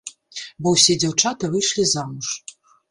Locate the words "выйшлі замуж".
1.53-2.27